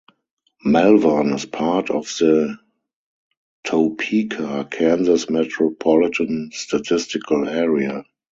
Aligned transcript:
Melvern 0.65 1.35
is 1.35 1.45
part 1.45 1.91
of 1.91 2.05
the 2.17 2.57
Topeka, 3.65 4.67
Kansas 4.71 5.29
Metropolitan 5.29 6.49
Statistical 6.51 7.47
Area. 7.47 8.03